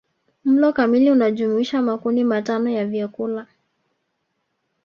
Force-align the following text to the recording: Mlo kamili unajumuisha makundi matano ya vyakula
Mlo 0.45 0.73
kamili 0.73 1.11
unajumuisha 1.11 1.81
makundi 1.81 2.23
matano 2.23 2.69
ya 2.69 2.85
vyakula 2.85 3.47